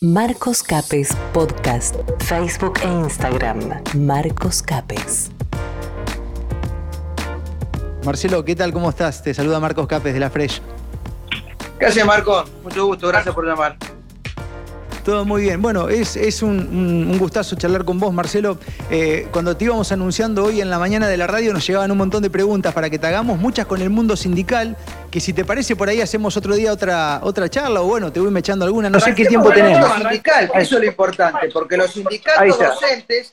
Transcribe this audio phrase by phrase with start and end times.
[0.00, 3.82] Marcos Capes Podcast, Facebook e Instagram.
[3.96, 5.32] Marcos Capes.
[8.04, 8.72] Marcelo, ¿qué tal?
[8.72, 9.20] ¿Cómo estás?
[9.24, 10.62] Te saluda Marcos Capes de La Fresh.
[11.80, 12.48] Gracias, Marcos.
[12.62, 13.08] Mucho gusto.
[13.08, 13.76] Gracias por llamar.
[15.08, 15.62] Todo muy bien.
[15.62, 18.58] Bueno, es, un, gustazo charlar con vos, Marcelo.
[18.90, 21.96] Eh, cuando te íbamos anunciando hoy en la mañana de la radio nos llegaban un
[21.96, 24.76] montón de preguntas para que te hagamos, muchas con el mundo sindical,
[25.10, 28.20] que si te parece por ahí hacemos otro día otra, otra charla o bueno, te
[28.20, 29.90] voy echando alguna, no sé qué tiempo tenemos.
[29.94, 33.32] Sindical, eso es lo importante, porque los sindicatos docentes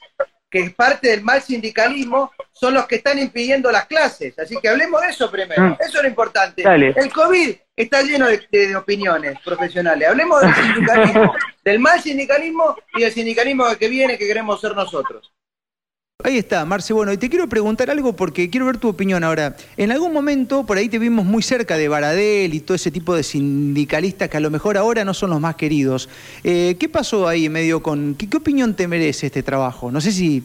[0.49, 4.39] que es parte del mal sindicalismo, son los que están impidiendo las clases.
[4.39, 5.61] Así que hablemos de eso primero.
[5.61, 5.77] Mm.
[5.81, 6.63] Eso es lo importante.
[6.63, 10.07] El COVID está lleno de, opiniones profesionales.
[10.07, 11.33] Hablemos del sindicalismo,
[11.65, 15.31] del mal sindicalismo y del sindicalismo que viene que queremos ser nosotros.
[16.23, 16.93] Ahí está, Marce.
[16.93, 19.57] Bueno, y te quiero preguntar algo porque quiero ver tu opinión ahora.
[19.75, 23.13] En algún momento, por ahí te vimos muy cerca de Baradel y todo ese tipo
[23.13, 26.07] de sindicalistas que a lo mejor ahora no son los más queridos.
[26.43, 28.15] Eh, ¿Qué pasó ahí medio con...
[28.15, 29.91] ¿qué, opinión te merece este trabajo?
[29.91, 30.41] No sé si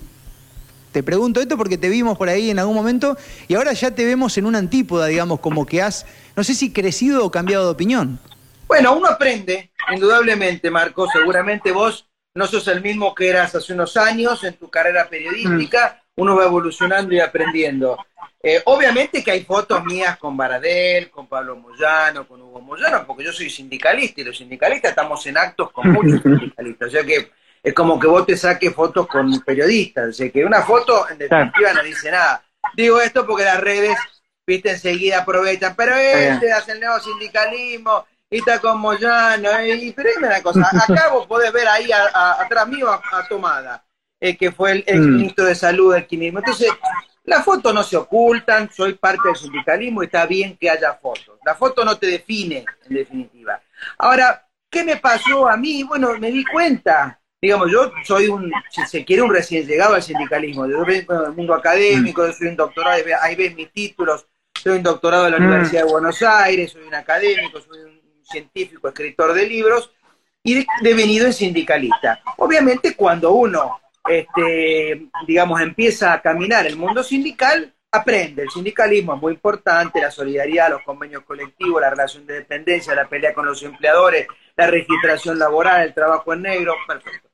[0.92, 3.16] te pregunto esto porque te vimos por ahí en algún momento
[3.48, 6.72] y ahora ya te vemos en una antípoda, digamos, como que has, no sé si
[6.72, 8.18] crecido o cambiado de opinión.
[8.66, 11.08] Bueno, uno aprende, indudablemente, Marco.
[11.12, 16.02] Seguramente vos no sos el mismo que eras hace unos años en tu carrera periodística,
[16.16, 16.20] mm.
[16.22, 17.98] uno va evolucionando y aprendiendo.
[18.42, 23.24] Eh, obviamente que hay fotos mías con Baradel, con Pablo Moyano, con Hugo Moyano, porque
[23.24, 26.88] yo soy sindicalista y los sindicalistas estamos en actos con muchos sindicalistas.
[26.88, 27.30] O sea que
[27.62, 30.08] es como que vos te saques fotos con periodistas.
[30.08, 32.42] O sea que una foto en definitiva no dice nada.
[32.74, 33.96] Digo esto porque las redes,
[34.46, 40.10] viste, enseguida aprovechan, pero este hace el nuevo sindicalismo, y está con Moyano, y, pero
[40.14, 43.82] dime una cosa, acá vos podés ver ahí atrás mío a, Tomada,
[44.20, 45.16] eh, que fue el, el, mm.
[45.16, 46.38] ministro de Salud del quimismo.
[46.38, 46.70] Entonces,
[47.24, 51.38] las fotos no se ocultan, soy parte del sindicalismo y está bien que haya fotos.
[51.44, 53.60] La foto no te define, en definitiva.
[53.98, 55.82] Ahora, ¿qué me pasó a mí?
[55.82, 57.19] Bueno, me di cuenta.
[57.42, 60.66] Digamos, yo soy un, si se quiere, un recién llegado al sindicalismo.
[60.66, 64.26] Yo vengo del mundo académico, soy un doctorado, ahí ves mis títulos.
[64.62, 65.44] Soy un doctorado de la mm.
[65.44, 69.90] Universidad de Buenos Aires, soy un académico, soy un científico, escritor de libros
[70.42, 72.20] y devenido en sindicalista.
[72.36, 78.42] Obviamente cuando uno, este, digamos, empieza a caminar el mundo sindical, aprende.
[78.42, 83.08] El sindicalismo es muy importante, la solidaridad, los convenios colectivos, la relación de dependencia, la
[83.08, 84.26] pelea con los empleadores,
[84.56, 87.29] la registración laboral, el trabajo en negro, perfecto.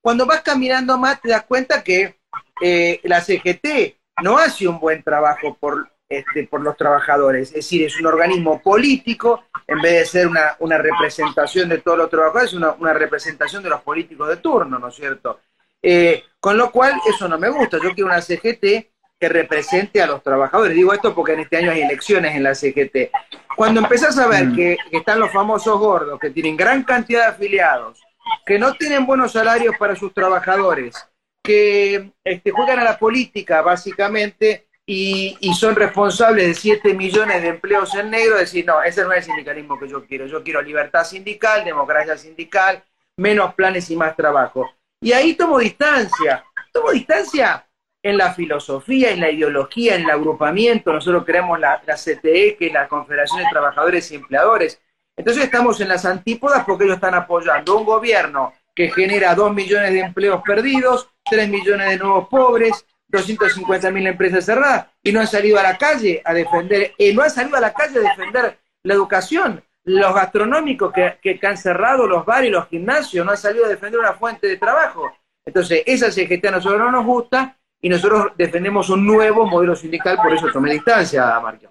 [0.00, 2.16] Cuando vas caminando más te das cuenta que
[2.60, 7.50] eh, la CGT no hace un buen trabajo por este, por los trabajadores.
[7.50, 11.98] Es decir, es un organismo político, en vez de ser una, una representación de todos
[11.98, 15.38] los trabajadores, es una, una, representación de los políticos de turno, ¿no es cierto?
[15.80, 17.78] Eh, con lo cual, eso no me gusta.
[17.80, 18.90] Yo quiero una CGT
[19.20, 20.74] que represente a los trabajadores.
[20.74, 23.12] Digo esto porque en este año hay elecciones en la CGT.
[23.54, 24.56] Cuando empezás a ver mm.
[24.56, 28.00] que, están los famosos gordos, que tienen gran cantidad de afiliados,
[28.46, 30.96] que no tienen buenos salarios para sus trabajadores,
[31.42, 37.94] que este, juegan a la política básicamente y, son responsables de 7 millones de empleos
[37.94, 40.26] en negro, decir, no, ese no es el sindicalismo que yo quiero.
[40.26, 42.82] Yo quiero libertad sindical, democracia sindical,
[43.16, 44.68] menos planes y más trabajo.
[45.00, 46.44] Y ahí tomo distancia.
[46.72, 47.66] Tomo distancia
[48.02, 50.92] en la filosofía, en la ideología, en el agrupamiento.
[50.92, 54.80] Nosotros creemos la, la CTE, que es la Confederación de Trabajadores y Empleadores.
[55.20, 59.92] Entonces estamos en las antípodas porque ellos están apoyando un gobierno que genera 2 millones
[59.92, 65.26] de empleos perdidos, 3 millones de nuevos pobres, 250 mil empresas cerradas y no han
[65.26, 68.58] salido a la calle a defender, y no han salido a la calle a defender
[68.82, 69.62] la educación.
[69.84, 73.68] Los gastronómicos que, que han cerrado, los bares y los gimnasios, no han salido a
[73.68, 75.12] defender una fuente de trabajo.
[75.44, 80.16] Entonces, esa CGT a nosotros no nos gusta y nosotros defendemos un nuevo modelo sindical,
[80.16, 81.66] por eso tomé distancia, Marco.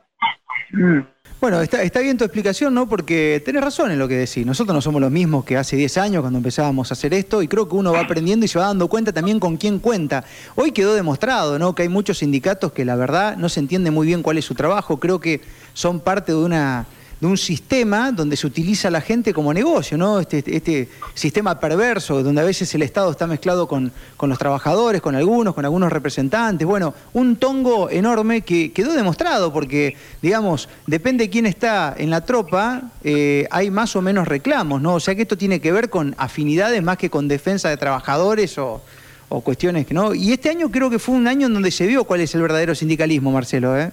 [0.72, 1.00] Mm.
[1.42, 2.90] Bueno, está, está, bien tu explicación, ¿no?
[2.90, 4.46] Porque tenés razón en lo que decís.
[4.46, 7.48] Nosotros no somos los mismos que hace 10 años cuando empezábamos a hacer esto y
[7.48, 10.26] creo que uno va aprendiendo y se va dando cuenta también con quién cuenta.
[10.56, 11.74] Hoy quedó demostrado, ¿no?
[11.76, 14.54] Que hay muchos sindicatos que la verdad no se entiende muy bien cuál es su
[14.54, 15.00] trabajo.
[15.00, 15.40] Creo que
[15.74, 16.88] son parte de una
[17.20, 20.20] de un sistema donde se utiliza la gente como negocio, ¿no?
[20.20, 25.16] Este, este sistema perverso, donde a veces el Estado está mezclado con, los trabajadores, con
[25.16, 26.66] algunos, con algunos representantes.
[26.66, 32.22] Bueno, un tongo enorme que quedó demostrado, porque, digamos, depende de quién está en la
[32.22, 34.96] tropa, eh, hay más o menos reclamos, ¿no?
[34.96, 38.58] O sea que esto tiene que ver con afinidades más que con defensa de trabajadores
[38.58, 38.82] o,
[39.28, 40.16] o cuestiones que no.
[40.16, 42.42] Y este año creo que fue un año en donde se vio cuál es el
[42.42, 43.92] verdadero sindicalismo, Marcelo, ¿eh?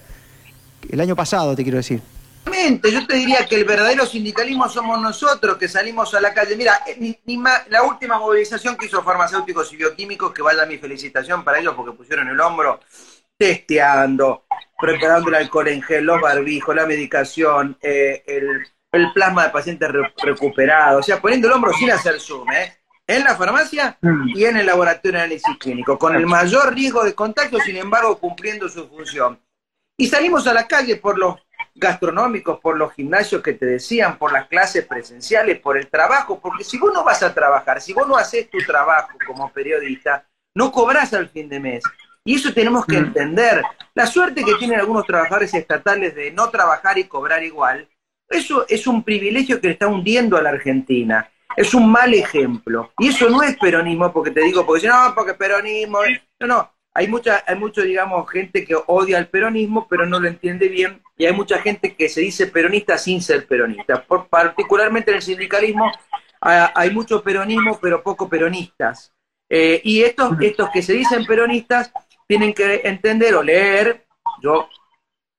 [0.89, 2.01] El año pasado, te quiero decir
[2.91, 6.57] yo te diría que el verdadero sindicalismo somos nosotros que salimos a la calle.
[6.57, 7.19] Mira, eh,
[7.69, 11.97] la última movilización que hizo farmacéuticos y bioquímicos, que vaya mi felicitación para ellos porque
[11.97, 12.81] pusieron el hombro
[13.37, 14.47] testeando,
[14.79, 18.25] preparando el alcohol en gel, los barbijos, la medicación, eh,
[18.93, 19.91] el plasma de pacientes
[20.23, 22.79] recuperados, o sea, poniendo el hombro sin hacer zoom, ¿eh?
[23.07, 23.99] en la farmacia
[24.35, 28.19] y en el laboratorio de análisis clínico, con el mayor riesgo de contagio, sin embargo,
[28.19, 29.39] cumpliendo su función.
[29.97, 31.37] Y salimos a la calle por los
[31.77, 36.65] gastronómicos, por los gimnasios que te decían, por las clases presenciales, por el trabajo, porque
[36.65, 40.73] si vos no vas a trabajar, si vos no haces tu trabajo como periodista, no
[40.73, 41.85] cobras al fin de mes.
[42.25, 43.05] Y eso tenemos que mm.
[43.05, 43.63] entender.
[43.95, 47.89] La suerte que tienen algunos trabajadores estatales de no trabajar y cobrar igual,
[48.29, 51.31] eso es un privilegio que le está hundiendo a la Argentina.
[51.57, 52.93] Es un mal ejemplo.
[52.99, 56.01] Y eso no es peronismo, porque te digo, porque si no, porque peronismo.
[56.41, 56.76] No, no.
[56.97, 61.03] Hay mucha, hay mucho, digamos, gente que odia el peronismo, pero no lo entiende bien.
[61.19, 64.03] Y hay mucha gente que se dice peronista sin ser peronista.
[64.03, 65.93] Por, particularmente en el sindicalismo
[66.41, 69.13] hay mucho peronismo, pero poco peronistas.
[69.49, 71.93] Eh, y estos, estos que se dicen peronistas
[72.27, 74.07] tienen que entender o leer,
[74.43, 74.69] yo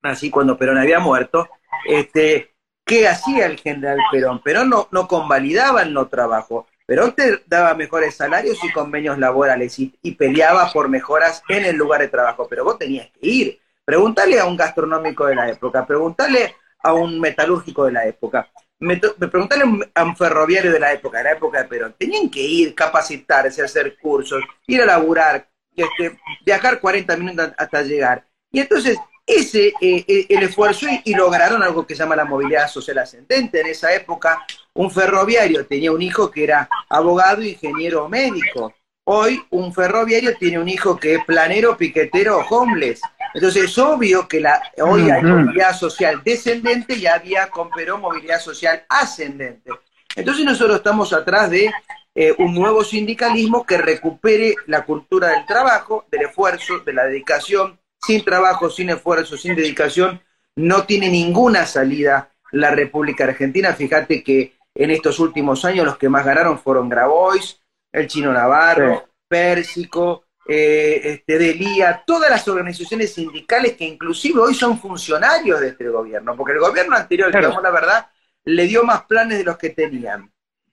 [0.03, 1.49] nací cuando Perón había muerto,
[1.85, 2.53] este,
[2.85, 4.41] qué hacía el general Perón.
[4.41, 6.67] Perón no, no convalidaba el no trabajo.
[6.87, 11.99] Perón te daba mejores salarios y convenios laborales y, peleaba por mejoras en el lugar
[11.99, 13.59] de trabajo, pero vos tenías que ir.
[13.83, 18.49] Preguntale a un gastronómico de la época, preguntale a un metalúrgico de la época,
[18.79, 21.95] me, preguntale a un ferroviario de la época, de la época de Perón.
[21.97, 25.45] Tenían que ir, capacitarse, hacer cursos, ir a laburar,
[25.75, 28.25] este, viajar 40 minutos hasta llegar.
[28.49, 28.97] Y entonces
[29.27, 33.59] ese eh, eh, el esfuerzo y, lograron algo que se llama la movilidad social ascendente.
[33.59, 34.45] En esa época,
[34.77, 38.73] un ferroviario tenía un hijo que era abogado, ingeniero médico.
[39.05, 43.01] Hoy, un ferroviario tiene un hijo que es planero, piquetero, homeless.
[43.33, 48.39] Entonces, es obvio que la, hoy hay movilidad social descendente y había con Perón movilidad
[48.39, 49.71] social ascendente.
[50.15, 51.71] Entonces, nosotros estamos atrás de
[52.13, 57.79] eh, un nuevo sindicalismo que recupere la cultura del trabajo, del esfuerzo, de la dedicación,
[58.05, 60.21] sin trabajo, sin esfuerzo, sin dedicación,
[60.55, 63.73] no tiene ninguna salida la República Argentina.
[63.73, 67.59] Fíjate que en estos últimos años los que más ganaron fueron Grabois,
[67.91, 74.79] el Chino Navarro, Pérsico, eh, este, Delía, todas las organizaciones sindicales que inclusive hoy son
[74.79, 78.07] funcionarios de este gobierno, porque el gobierno anterior, digamos la verdad,
[78.45, 80.31] le dio más planes de los que tenían.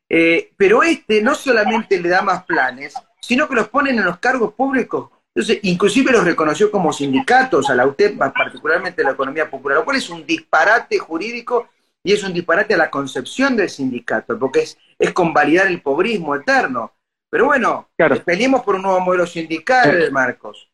[0.09, 4.19] Eh, pero este no solamente le da más planes, sino que los ponen en los
[4.19, 5.11] cargos públicos.
[5.35, 9.97] Entonces, inclusive los reconoció como sindicatos a la UTEP, particularmente la economía popular, lo cual
[9.97, 11.71] es un disparate jurídico
[12.05, 16.37] y es un disparate a la concepción del sindicato, porque es, es convalidar el pobrismo
[16.37, 16.93] eterno.
[17.31, 18.15] Pero bueno, claro.
[18.63, 20.71] por un nuevo modelo sindical, Marcos.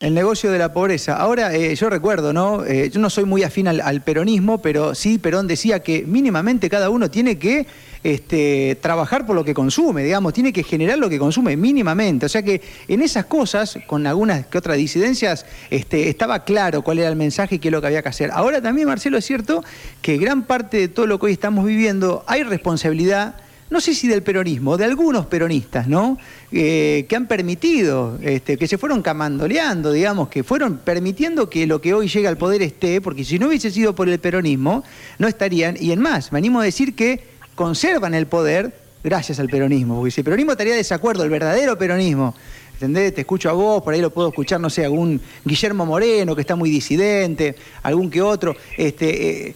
[0.00, 1.16] El negocio de la pobreza.
[1.16, 2.64] Ahora, eh, yo recuerdo, ¿no?
[2.64, 6.88] Eh, yo no soy muy afín al, peronismo, pero sí, Perón decía que mínimamente cada
[6.88, 7.66] uno tiene que
[8.04, 12.26] este, trabajar por lo que consume, digamos, tiene que generar lo que consume mínimamente.
[12.26, 17.00] O sea que en esas cosas, con algunas que otras disidencias, este, estaba claro cuál
[17.00, 18.30] era el mensaje y qué es lo que había que hacer.
[18.32, 19.64] Ahora también, Marcelo, es cierto
[20.00, 23.34] que gran parte de todo lo que hoy estamos viviendo hay responsabilidad
[23.70, 26.18] no sé si del peronismo, de algunos peronistas, ¿no?
[26.52, 31.80] Eh, que han permitido, este, que se fueron camandoleando, digamos, que fueron permitiendo que lo
[31.80, 34.84] que hoy llega al poder esté, porque si no hubiese sido por el peronismo,
[35.18, 37.22] no estarían, y en más, me animo a decir que
[37.54, 38.74] conservan el poder
[39.04, 42.34] gracias al peronismo, porque si el peronismo estaría de desacuerdo, el verdadero peronismo,
[42.74, 43.14] ¿entendés?
[43.14, 46.40] Te escucho a vos, por ahí lo puedo escuchar, no sé, algún Guillermo Moreno, que
[46.40, 49.48] está muy disidente, algún que otro, este...
[49.48, 49.54] Eh,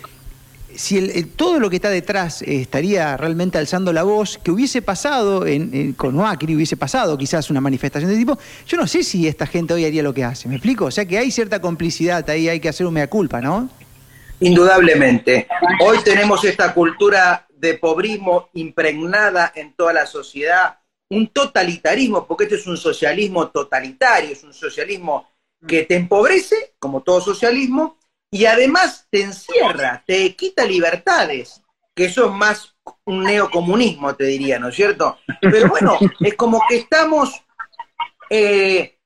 [0.76, 5.46] si todo lo que está detrás eh, estaría realmente alzando la voz, que hubiese pasado
[5.46, 9.46] en, con Macri, hubiese pasado quizás una manifestación de tipo, yo no sé si esta
[9.46, 10.86] gente hoy haría lo que hace, ¿me explico?
[10.86, 13.68] O sea que hay cierta complicidad ahí, hay que hacer un culpa, ¿no?
[14.40, 15.46] Indudablemente.
[15.84, 20.78] Hoy tenemos esta cultura de pobrismo impregnada en toda la sociedad,
[21.10, 25.28] un totalitarismo, porque este es un socialismo totalitario, es un socialismo
[25.66, 27.98] que te empobrece, como todo socialismo,
[28.32, 31.62] y además te encierra, te quita libertades,
[31.94, 32.74] que eso es más
[33.04, 35.18] un neocomunismo, te diría, ¿no es cierto?
[35.42, 37.44] Pero bueno, es como que estamos,
[38.30, 38.98] eh,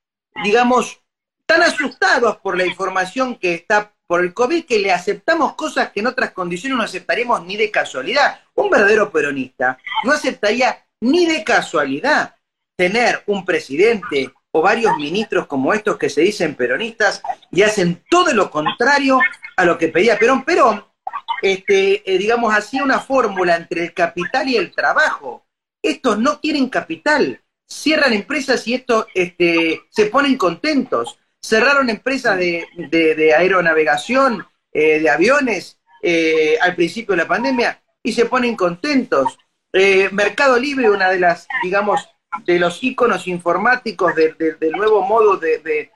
[0.45, 1.01] digamos,
[1.45, 5.99] tan asustados por la información que está por el COVID que le aceptamos cosas que
[5.99, 8.41] en otras condiciones no aceptaríamos ni de casualidad.
[8.55, 12.37] Un verdadero peronista no aceptaría ni de casualidad
[12.77, 17.23] tener un presidente o varios ministros como estos que se dicen peronistas
[17.53, 19.21] y hacen todo lo contrario
[19.55, 20.47] a lo que pedía Perón.
[20.47, 20.83] Perón,
[21.43, 25.47] este, eh, digamos, hacía una fórmula entre el capital y el trabajo.
[25.83, 31.19] Estos no quieren capital, cierran empresas y estos este, se ponen contentos.
[31.39, 38.25] Cerraron empresas de, aeronavegación, eh, de aviones, eh, al principio de la pandemia y se
[38.25, 39.39] ponen contentos.
[40.13, 42.09] Mercado Libre, una de las, digamos,
[42.45, 45.91] de los iconos informáticos del nuevo modo de, de,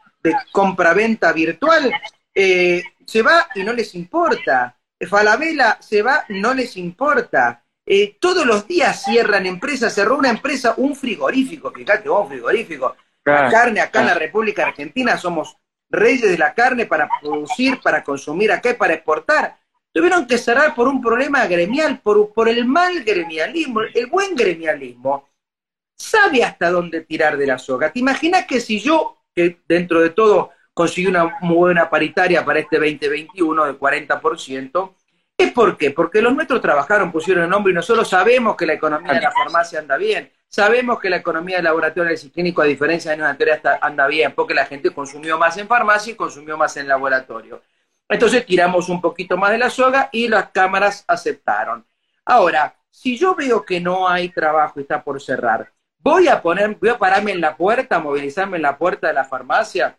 [0.53, 1.93] compraventa virtual,
[2.35, 4.77] eh, se va y no les importa.
[5.09, 7.65] Falabella se va, no les importa.
[7.87, 12.95] Eh, todos los días cierran empresas, cerró una empresa, un frigorífico, fíjate vos, un frigorífico.
[13.25, 15.57] La carne acá en la República Argentina somos
[15.89, 19.59] reyes de la carne para producir, para consumir acá y para exportar.
[19.93, 23.81] Tuvieron que cerrar por un problema gremial, por, por el mal gremialismo.
[23.93, 25.30] El buen gremialismo
[26.01, 27.93] sabe hasta dónde tirar de la soga.
[27.93, 32.61] ¿Te imaginas que si yo, que dentro de todo conseguí una muy buena paritaria para
[32.61, 34.95] este 2021 del 40%,
[35.37, 35.91] ¿es por qué?
[35.91, 39.31] Porque los nuestros trabajaron, pusieron el nombre y nosotros sabemos que la economía de la
[39.31, 43.29] farmacia anda bien, sabemos que la economía del laboratorio y clínico, a diferencia de años
[43.29, 47.63] anteriores, anda bien, porque la gente consumió más en farmacia y consumió más en laboratorio.
[48.09, 51.85] Entonces tiramos un poquito más de la soga y las cámaras aceptaron.
[52.25, 55.71] Ahora, si yo veo que no hay trabajo y está por cerrar,
[56.03, 59.25] voy a poner, voy a pararme en la puerta, movilizarme en la puerta de la
[59.25, 59.99] farmacia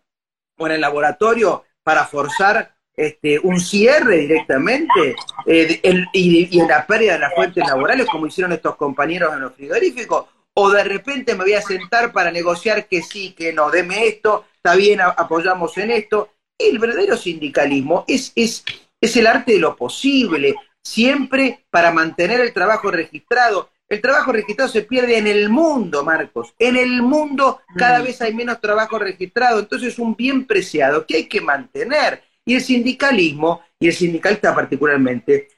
[0.57, 5.15] o en el laboratorio para forzar este, un cierre directamente
[5.45, 5.81] eh,
[6.13, 10.25] y, en la pérdida de las fuentes laborales, como hicieron estos compañeros en los frigoríficos,
[10.53, 14.45] o de repente me voy a sentar para negociar que sí, que no, deme esto,
[14.55, 16.29] está bien, apoyamos en esto.
[16.57, 18.63] El verdadero sindicalismo es, es,
[18.99, 23.69] es el arte de lo posible, siempre para mantener el trabajo registrado.
[23.91, 26.53] El trabajo registrado se pierde en el mundo, Marcos.
[26.57, 28.03] En el mundo cada mm.
[28.03, 32.23] vez hay menos trabajo registrado, entonces es un bien preciado que hay que mantener.
[32.45, 35.49] Y el sindicalismo, y el sindicalista particularmente,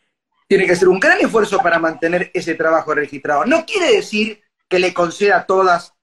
[0.47, 3.45] tiene que hacer un gran esfuerzo para mantener ese trabajo registrado.
[3.45, 5.93] No quiere decir que le conceda todas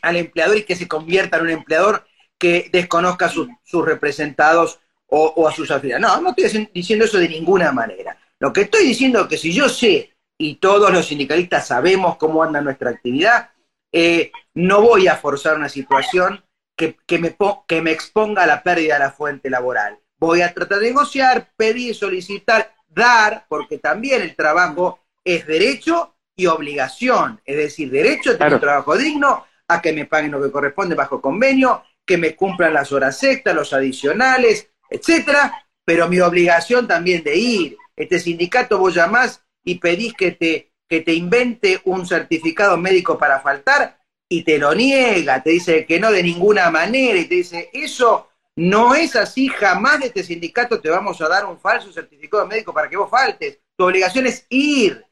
[0.00, 2.06] al empleador y que se convierta en un empleador
[2.38, 3.48] que desconozca a sus,
[3.84, 4.78] representados
[5.08, 6.02] o, o, a sus afiliados.
[6.02, 8.16] No, no estoy diciendo eso de ninguna manera.
[8.38, 12.42] Lo que estoy diciendo es que si yo sé y todos los sindicalistas sabemos cómo
[12.42, 13.50] anda nuestra actividad,
[13.92, 16.44] eh, no voy a forzar una situación
[16.76, 17.36] que, me,
[17.68, 19.98] que me exponga a la pérdida de la fuente laboral.
[20.18, 26.46] Voy a tratar de negociar, pedir, solicitar, dar, porque también el trabajo es derecho y
[26.46, 27.40] obligación.
[27.44, 30.94] Es decir, derecho a tener un trabajo digno, a que me paguen lo que corresponde
[30.94, 37.22] bajo convenio, que me cumplan las horas extras, los adicionales, etcétera, pero mi obligación también
[37.22, 37.76] de ir.
[37.96, 43.40] Este sindicato vos llamás y pedís que te, que te invente un certificado médico para
[43.40, 47.70] faltar y te lo niega, te dice que no de ninguna manera y te dice,
[47.72, 52.46] eso no es así, jamás de este sindicato te vamos a dar un falso certificado
[52.46, 55.04] médico para que vos faltes, tu obligación es ir.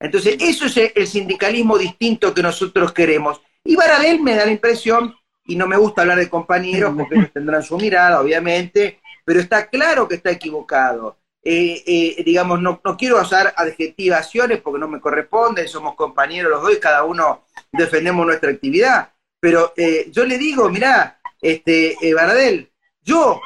[0.00, 3.40] Entonces, eso es el sindicalismo distinto que nosotros queremos.
[3.64, 5.14] Y Baradel me da la impresión,
[5.48, 9.68] y no me gusta hablar de compañeros porque ellos tendrán su mirada, obviamente, pero está
[9.68, 11.18] claro que está equivocado.
[11.50, 16.60] Eh, eh, digamos, no, no, quiero usar adjetivaciones porque no me corresponde, somos compañeros los
[16.60, 22.70] dos y cada uno defendemos nuestra actividad, pero eh, yo le digo, mirá, este, Baradel,
[23.00, 23.40] yo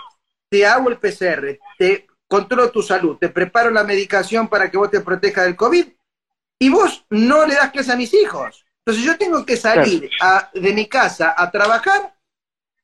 [0.48, 4.90] te hago el PCR, te controlo tu salud, te preparo la medicación para que vos
[4.90, 5.86] te protejas del COVID
[6.58, 8.64] y vos no le das clase a mis hijos.
[8.78, 10.10] Entonces yo tengo que salir
[10.52, 12.11] de mi casa a trabajar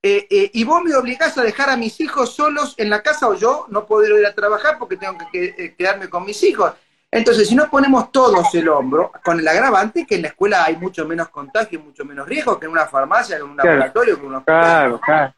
[0.00, 3.26] eh, eh, y vos me obligás a dejar a mis hijos solos en la casa
[3.26, 6.72] o yo no puedo ir a trabajar porque tengo que, eh, quedarme con mis hijos.
[7.10, 10.76] Entonces, si no ponemos todos el hombro, con el agravante que en la escuela hay
[10.76, 14.20] mucho menos contagio y mucho menos riesgo que en una farmacia, que en un laboratorio,
[14.20, 15.34] que en un Claro, claro.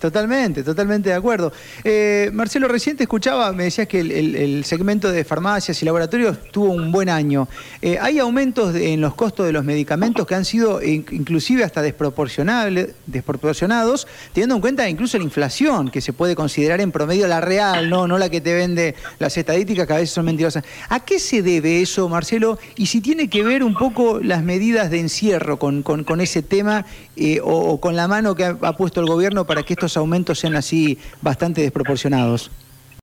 [0.00, 1.52] Totalmente, totalmente de acuerdo.
[1.84, 6.90] Eh, Marcelo, reciente escuchaba, me decías que el, segmento de farmacias y laboratorios tuvo un
[6.90, 7.46] buen año.
[7.80, 14.08] Eh, ¿Hay aumentos en los costos de los medicamentos que han sido inclusive hasta desproporcionados,
[14.32, 18.08] teniendo en cuenta incluso la inflación, que se puede considerar en promedio la real, no,
[18.08, 20.64] no la que te vende las estadísticas, que a veces son mentirosas?
[20.88, 22.58] ¿A qué se debe eso, Marcelo?
[22.74, 25.84] Y si tiene que ver un poco las medidas de encierro con,
[26.20, 26.86] ese tema
[27.16, 30.56] eh, o, con la mano que ha puesto el gobierno para que estos aumentos sean
[30.56, 32.50] así bastante desproporcionados?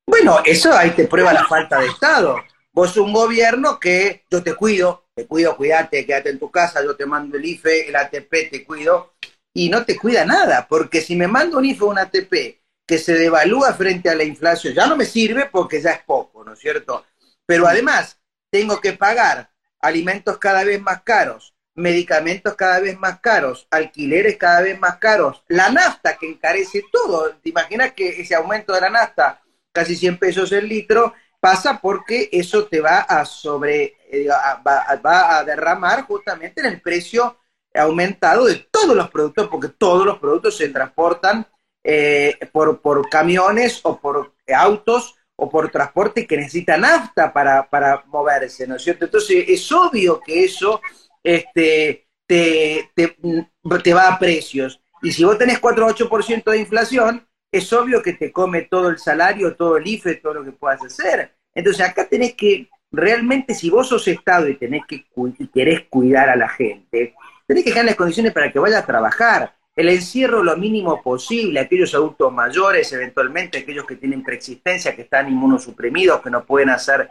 [0.06, 2.38] Bueno, eso ahí te prueba la falta de Estado.
[2.74, 6.96] Vos un gobierno que yo te cuido, te cuido, cuídate, quédate en tu casa, yo
[6.96, 9.14] te mando el IFE, el ATP, te cuido,
[9.54, 12.98] y no te cuida nada, porque si me mando un IFE o un ATP que
[13.00, 16.54] se devalúa frente a la inflación, ya no me sirve porque ya es poco, ¿no
[16.54, 17.04] es cierto?
[17.46, 18.20] Pero además,
[18.52, 19.50] tengo que pagar
[19.82, 25.44] alimentos cada vez más caros, medicamentos cada vez más caros, alquileres cada vez más caros,
[25.48, 27.36] la nafta que encarece todo.
[27.36, 29.42] ¿Te imaginas que ese aumento de la nafta,
[29.72, 35.44] casi 100 pesos el litro, pasa porque eso te va a sobre, eh, va, a
[35.44, 37.38] derramar justamente en el precio
[37.76, 41.46] aumentado de todos los productos, porque todos los productos se transportan
[41.84, 48.04] eh, por, por camiones o por autos o por transporte que necesita nafta para, para
[48.08, 49.06] moverse, ¿no es cierto?
[49.06, 50.82] Entonces es obvio que eso
[51.28, 54.82] este, te, te, va a precios.
[55.02, 58.88] Y si vos tenés 4 o 8% de inflación, es obvio que te come todo
[58.88, 61.36] el salario, todo el IFE, todo lo que puedas hacer.
[61.54, 65.06] Entonces acá tenés que, realmente si vos sos Estado y, tenés que,
[65.38, 67.14] y querés cuidar a la gente,
[67.46, 69.54] tenés que dejar las condiciones para que vaya a trabajar.
[69.76, 75.28] El encierro lo mínimo posible, aquellos adultos mayores, eventualmente aquellos que tienen preexistencia, que están
[75.28, 77.10] inmunosuprimidos, que no pueden hacer,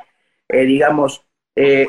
[0.49, 1.23] eh, digamos,
[1.59, 1.89] eh,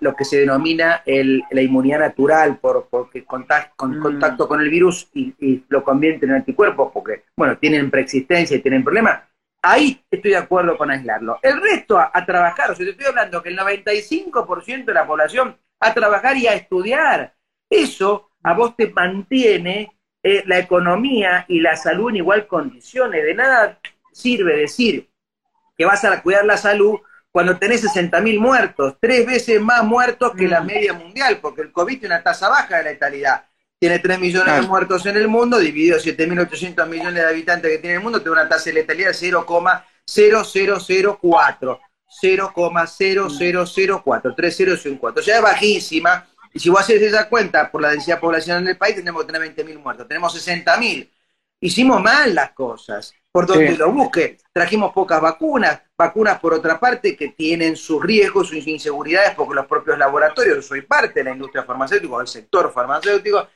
[0.00, 4.00] lo que se denomina la inmunidad natural por, porque contacto, con, mm.
[4.00, 8.84] contacto con el virus y, lo convierten en anticuerpos porque, bueno, tienen preexistencia y tienen
[8.84, 9.22] problemas.
[9.60, 11.40] Ahí estoy de acuerdo con aislarlo.
[11.42, 15.56] El resto a, trabajar, o sea, te estoy hablando que el 95% de la población
[15.80, 17.34] a trabajar y a estudiar.
[17.68, 23.24] Eso a vos te mantiene eh, la economía y la salud en igual condiciones.
[23.24, 23.80] De nada
[24.12, 25.08] sirve decir
[25.76, 27.00] que vas a cuidar la salud
[27.32, 30.66] cuando tenés 60.000 muertos, tres veces más muertos que la mm.
[30.66, 33.46] media mundial, porque el COVID tiene una tasa baja de letalidad.
[33.78, 37.96] Tiene 3 millones de muertos en el mundo, dividido 7.800 millones de habitantes que tiene
[37.96, 41.80] el mundo, tiene una tasa de letalidad de 0,0004.
[42.22, 45.20] 0,0004, 3004.
[45.20, 46.28] O sea, es bajísima.
[46.52, 49.56] Y si vos haces esa cuenta por la densidad poblacional del país, tenemos que tener
[49.56, 50.06] 20.000 muertos.
[50.06, 51.10] Tenemos 60.000.
[51.60, 54.36] Hicimos mal las cosas por donde lo busque.
[54.52, 59.66] Trajimos pocas vacunas, vacunas por otra parte que tienen sus riesgos, sus inseguridades, porque los
[59.66, 63.48] propios laboratorios, yo soy parte de la industria farmacéutica, del sector farmacéutico,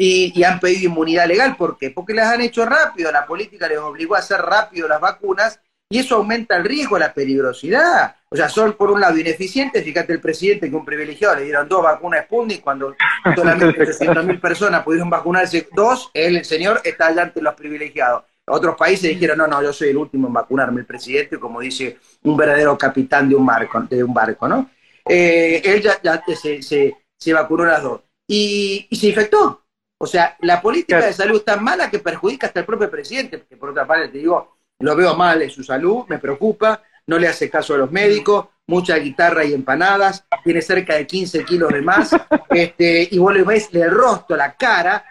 [0.00, 1.56] y, han pedido inmunidad legal.
[1.56, 1.90] ¿Por qué?
[1.90, 5.98] Porque las han hecho rápido, la política les obligó a hacer rápido las vacunas, y
[5.98, 8.16] eso aumenta el riesgo, la peligrosidad.
[8.30, 11.68] O sea, son por un lado ineficientes, fíjate el presidente que un privilegiado le dieron
[11.68, 12.94] dos vacunas Sputnik cuando
[13.34, 18.24] solamente 300.000 personas pudieron vacunarse dos, él, el señor, está allá ante los privilegiados.
[18.50, 21.98] Otros países dijeron, no, no, yo soy el último en vacunarme, el presidente, como dice
[22.24, 24.70] un verdadero capitán de un barco, de un barco ¿no?
[25.08, 28.02] Eh, él ya, se, se, vacunó las dos.
[28.26, 29.64] Y, se infectó.
[30.00, 33.38] O sea, la política de salud es tan mala que perjudica hasta el propio presidente,
[33.38, 37.18] porque por otra parte te digo, lo veo mal en su salud, me preocupa, no
[37.18, 41.72] le hace caso a los médicos, mucha guitarra y empanadas, tiene cerca de 15 kilos
[41.72, 42.10] de más,
[42.50, 45.04] este, y vos le ves el rostro, la cara,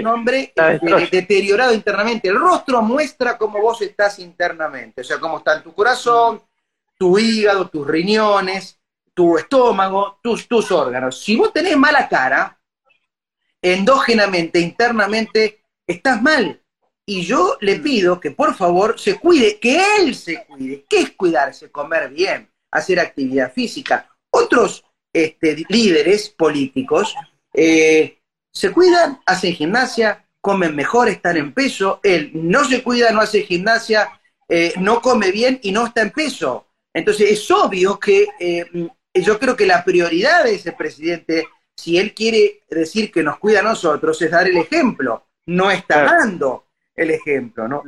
[0.00, 2.28] un hombre eh, deteriorado internamente.
[2.28, 6.42] El rostro muestra cómo vos estás internamente, o sea, cómo está en tu corazón,
[6.98, 8.78] tu hígado, tus riñones,
[9.14, 11.22] tu estómago, tus, tus órganos.
[11.22, 12.58] Si vos tenés mala cara,
[13.62, 16.60] endógenamente, internamente, estás mal.
[17.06, 20.84] Y yo le pido que por favor se cuide, que él se cuide.
[20.88, 21.70] ¿Qué es cuidarse?
[21.70, 24.08] Comer bien, hacer actividad física.
[24.30, 27.14] Otros este, líderes políticos
[27.54, 28.18] eh,
[28.56, 32.00] se cuidan, hacen gimnasia, comen mejor, están en peso.
[32.02, 36.10] Él no se cuida, no hace gimnasia, eh, no come bien y no está en
[36.10, 36.66] peso.
[36.94, 38.64] Entonces es obvio que eh,
[39.12, 43.60] yo creo que la prioridad de ese presidente, si él quiere decir que nos cuida
[43.60, 45.26] a nosotros, es dar el ejemplo.
[45.44, 47.82] No está dando el ejemplo, ¿no?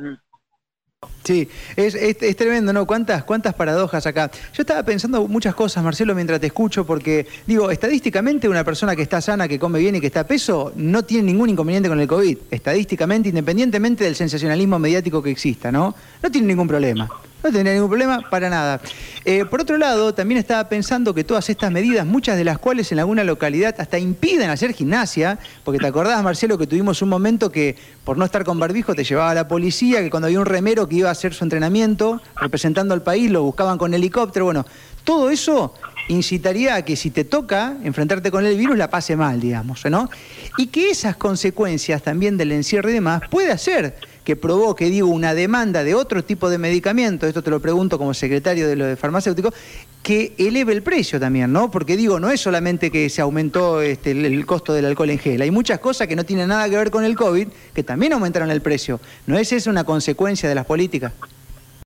[1.29, 2.87] Sí, es, es, tremendo, ¿no?
[2.87, 4.31] ¿Cuántas, ¿Cuántas paradojas acá?
[4.51, 9.03] Yo estaba pensando muchas cosas, Marcelo, mientras te escucho, porque digo, estadísticamente una persona que
[9.03, 11.99] está sana, que come bien y que está a peso, no tiene ningún inconveniente con
[11.99, 12.37] el COVID.
[12.49, 15.93] Estadísticamente, independientemente del sensacionalismo mediático que exista, ¿no?
[16.23, 17.07] No tiene ningún problema.
[17.41, 18.81] No tendría ningún problema para nada.
[19.23, 22.91] Eh, por otro lado, también estaba pensando que todas estas medidas, muchas de las cuales
[22.91, 27.49] en alguna localidad hasta impiden hacer gimnasia, porque te acordás, Marcelo, que tuvimos un momento
[27.49, 30.89] que por no estar con barbijo te llevaba la policía, que cuando había un remero
[30.89, 34.43] que iba a hacer su entrenamiento representando al país, lo buscaban con helicóptero.
[34.45, 34.65] Bueno,
[35.05, 35.73] todo eso
[36.09, 40.09] incitaría a que si te toca enfrentarte con el virus la pase mal, digamos, ¿no?
[40.57, 43.95] Y que esas consecuencias también del encierro y demás puede hacer
[44.29, 48.13] que provoque, digo, una demanda de otro tipo de medicamento, esto te lo pregunto como
[48.13, 49.51] secretario de lo de farmacéutico,
[50.03, 51.71] que eleve el precio también, ¿no?
[51.71, 55.41] Porque digo, no es solamente que se aumentó este, el, costo del alcohol en gel,
[55.41, 58.51] hay muchas cosas que no tienen nada que ver con el COVID que también aumentaron
[58.51, 58.99] el precio.
[59.25, 61.11] ¿No es eso una consecuencia de las políticas?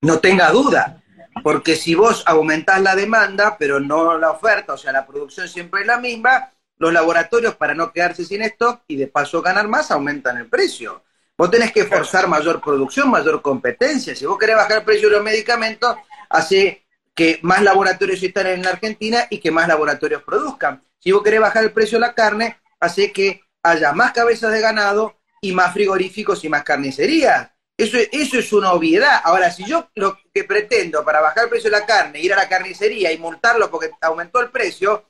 [0.02, 1.02] No tenga duda,
[1.44, 5.80] porque si vos aumentás la demanda, pero no la oferta, o sea, la producción siempre
[5.80, 9.92] es la misma, los laboratorios para no quedarse sin stock y de paso ganar más
[9.92, 11.04] aumentan el precio.
[11.36, 14.16] Vos tenés que forzar mayor producción, mayor competencia.
[14.16, 15.96] Si vos querés bajar el precio de los medicamentos,
[16.30, 20.84] hace que más laboratorios estén en la Argentina y que más laboratorios produzcan.
[21.00, 24.62] Si vos querés bajar el precio de la carne, hace que haya más cabezas de
[24.62, 27.50] ganado y más frigoríficos y más carnicerías.
[27.76, 29.22] Eso, eso es una obviedad.
[29.24, 32.38] Ahora, si yo lo que pretendo para bajar el precio de la carne, ir a
[32.38, 35.10] la carnicería y multarlo porque aumentó el precio,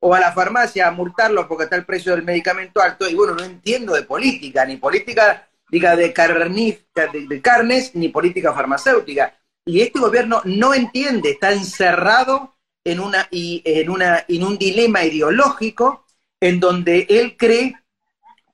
[0.00, 3.34] o a la farmacia a multarlo porque está el precio del medicamento alto, y bueno,
[3.34, 6.14] no entiendo de política, ni política diga de,
[7.28, 9.38] de, carnes ni política farmacéutica.
[9.64, 12.54] Y este gobierno no entiende, está encerrado
[12.84, 16.06] en, una, en, una, en un dilema ideológico
[16.40, 17.76] en donde él cree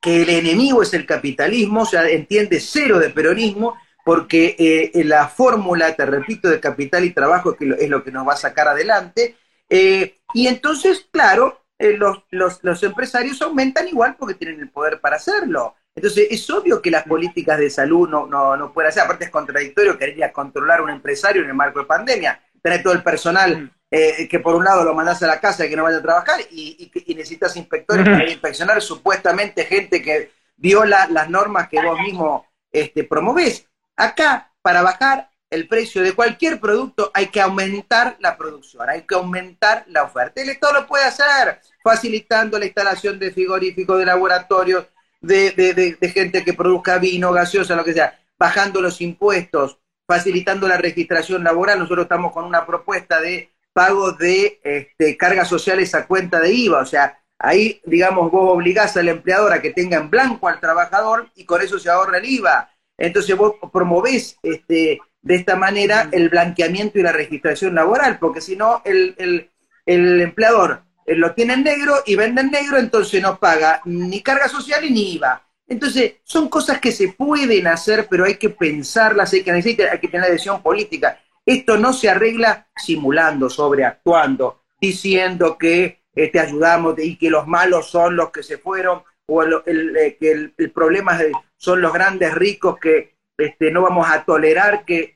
[0.00, 5.29] que el enemigo es el capitalismo, o sea, entiende cero de peronismo, porque eh, la
[5.29, 9.37] fórmula, te repito, de capital y trabajo es lo que nos va a sacar adelante.
[9.68, 15.00] Eh, y entonces, claro, eh, los, los, los, empresarios aumentan igual porque tienen el poder
[15.00, 15.74] para hacerlo.
[15.95, 19.05] Entonces, es obvio que las políticas de salud no, no, no pueden hacer.
[19.05, 22.41] Aparte, es contradictorio querer controlar un empresario en el marco de pandemia.
[22.61, 25.71] Tener todo el personal eh, que, por un lado, lo mandas a la casa y
[25.71, 31.07] que no vaya a trabajar, y, y, necesitas inspectores para inspeccionar supuestamente gente que viola
[31.09, 33.69] las normas que vos mismo este, promovés.
[33.95, 39.15] Acá, para bajar el precio de cualquier producto, hay que aumentar la producción, hay que
[39.15, 40.43] aumentar la oferta.
[40.43, 44.87] El Estado lo puede hacer, facilitando la instalación de frigoríficos, de laboratorios,
[45.27, 51.45] de, gente que produzca vino, gaseosa, lo que sea, bajando los impuestos, facilitando la registración
[51.45, 51.79] laboral.
[51.79, 56.81] Nosotros estamos con una propuesta de pago de este, cargas sociales a cuenta de IVA,
[56.81, 61.29] o sea, ahí, digamos, vos obligás al empleador a que tenga en blanco al trabajador
[61.35, 62.71] y con eso se ahorra el IVA.
[62.97, 68.55] Entonces vos promovés este, de esta manera el blanqueamiento y la registración laboral, porque si
[68.55, 69.51] no, el, el,
[69.87, 74.49] el empleador lo tiene en negro y vende en negro, entonces no paga ni carga
[74.49, 75.43] social ni IVA.
[75.67, 80.09] Entonces, son cosas que se pueden hacer, pero hay que pensarlas, hay que, hay que
[80.09, 81.21] tener decisión política.
[81.45, 87.90] Esto no se arregla simulando, sobreactuando, diciendo que eh, te ayudamos y que los malos
[87.90, 91.19] son los que se fueron, o el, eh, que el, problema
[91.57, 95.14] son los grandes ricos que este, no vamos a tolerar que,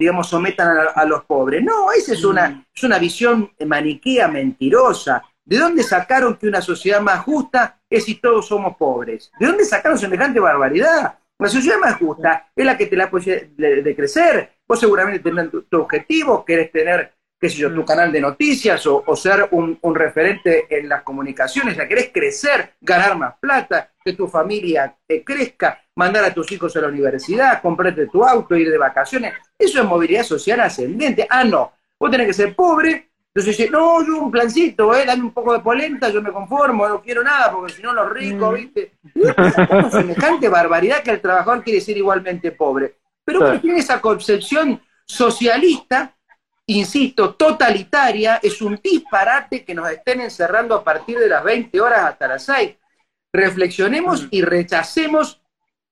[0.00, 1.62] digamos, sometan a, los pobres.
[1.62, 2.64] No, esa es una, mm.
[2.74, 5.22] es una visión maniquea mentirosa.
[5.44, 9.30] ¿De dónde sacaron que una sociedad más justa es si todos somos pobres?
[9.38, 11.18] ¿De dónde sacaron semejante barbaridad?
[11.38, 14.52] La sociedad más justa es la que te la puede de, crecer.
[14.66, 19.16] Vos seguramente tenés tu, objetivo, querés tener, qué sé yo, tu canal de noticias o,
[19.16, 24.94] ser un, referente en las comunicaciones, ya querés crecer, ganar más plata, que tu familia
[25.24, 29.34] crezca, mandar a tus hijos a la universidad, comprarte tu auto, ir de vacaciones.
[29.58, 31.26] Eso es movilidad social ascendente.
[31.30, 33.10] Ah, no, vos tenés que ser pobre.
[33.32, 36.88] Entonces dice, no, yo un plancito, eh, dame un poco de polenta, yo me conformo,
[36.88, 38.54] no quiero nada, porque si no los ricos, mm.
[38.54, 38.92] ¿viste?
[39.14, 39.34] Es
[39.92, 42.96] semejante barbaridad que el trabajador quiere ser igualmente pobre.
[43.24, 46.16] Pero uno tiene esa concepción socialista,
[46.78, 52.04] insisto, totalitaria, es un disparate que nos estén encerrando a partir de las 20 horas
[52.04, 52.76] hasta las 6.
[53.32, 55.40] Reflexionemos y rechacemos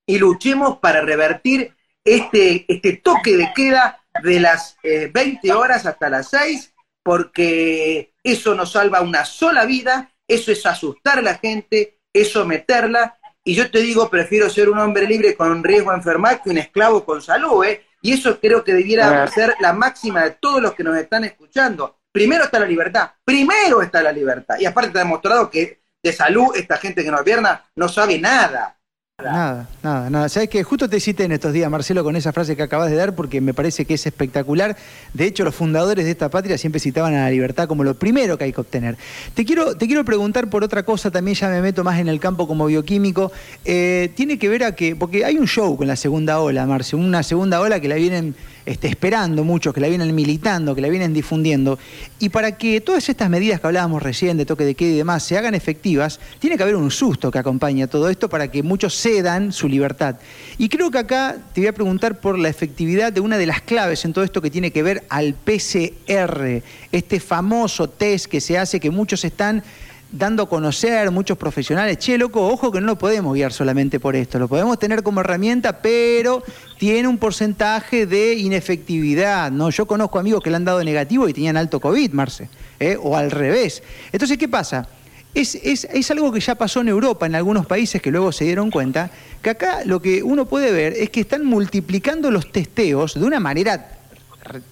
[0.07, 6.09] y luchemos para revertir este, este toque de queda de las 20 eh, horas hasta
[6.09, 12.01] las 6, porque eso nos salva una sola vida, eso es asustar a la gente,
[12.13, 16.43] es someterla, y yo te digo, prefiero ser un hombre libre con riesgo de enfermar
[16.43, 17.85] que un esclavo con salud, ¿eh?
[18.01, 21.99] Y eso creo que debiera ser la máxima de todos los que nos están escuchando.
[22.13, 24.57] Primero está la libertad, primero está la libertad.
[24.59, 28.78] Y aparte está demostrado que de salud esta gente que nos gobierna no sabe nada.
[29.21, 30.29] Nada, nada, nada.
[30.29, 32.95] Sabes que justo te cité en estos días, Marcelo, con esa frase que acabas de
[32.95, 34.77] dar, porque me parece que es espectacular.
[35.13, 38.39] De hecho, los fundadores de esta patria siempre citaban a la libertad como lo primero
[38.39, 38.97] que hay que obtener.
[39.35, 42.21] Te quiero, te quiero preguntar por otra cosa, también ya me meto más en el
[42.21, 43.33] campo como bioquímico.
[43.65, 46.95] Eh, tiene que ver a que, porque hay un show con la segunda ola, Marce,
[46.95, 48.37] una segunda ola que la vienen
[48.69, 51.79] este, esperando muchos, que la vienen militando, que la vienen difundiendo.
[52.19, 55.23] Y para que todas estas medidas que hablábamos recién de toque de queda y demás
[55.23, 58.63] se hagan efectivas, tiene que haber un susto que acompañe a todo esto para que
[58.63, 60.17] muchos cedan su libertad.
[60.59, 63.63] Y creo que acá te voy a preguntar por la efectividad de una de las
[63.63, 68.59] claves en todo esto que tiene que ver al PCR, este famoso test que se
[68.59, 69.63] hace que muchos están
[70.11, 74.17] dando a conocer muchos profesionales, che, loco, ojo que no lo podemos guiar solamente por
[74.17, 76.43] esto, lo podemos tener como herramienta, pero
[76.79, 79.71] tiene un porcentaje de inefectividad, ¿no?
[79.71, 82.49] Yo conozco amigos que le han dado negativo y tenían alto COVID, Marce,
[82.81, 82.97] ¿eh?
[83.01, 83.83] o al revés.
[84.13, 84.89] Entonces, ¿qué pasa?
[85.35, 88.45] Es, es, es, algo que ya pasó en Europa, en algunos países que luego se
[88.45, 89.11] dieron cuenta,
[89.43, 93.39] que acá lo que uno puede ver es que están multiplicando los testeos de una
[93.39, 93.99] manera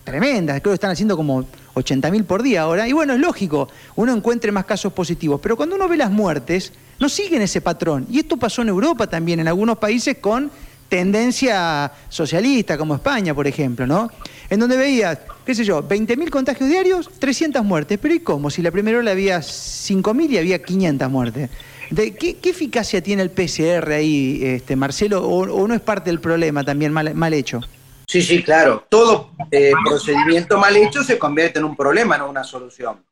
[0.05, 1.44] tremenda, creo que están haciendo como
[1.76, 5.76] 80.000 por día ahora, y bueno, es lógico, uno encuentre más casos positivos, pero cuando
[5.76, 8.06] uno ve las muertes, no siguen ese patrón.
[8.10, 10.50] Y esto pasó en Europa también, en algunos países con
[10.88, 14.10] tendencia socialista, como España, por ejemplo, ¿no?
[14.48, 17.98] En donde veías, qué sé yo, 20.000 contagios diarios, 300 muertes.
[18.00, 18.50] Pero ¿y cómo?
[18.50, 21.50] Si la primera hora había 5.000 y había 500 muertes.
[21.90, 25.28] ¿De qué, eficacia tiene el PCR ahí, este, Marcelo?
[25.28, 27.60] O, no es parte del problema también mal hecho?
[28.07, 28.87] Sí, sí, claro.
[28.88, 33.05] Todo eh, procedimiento mal hecho se convierte en un problema, no una solución.